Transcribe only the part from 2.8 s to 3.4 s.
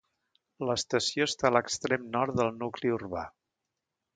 urbà.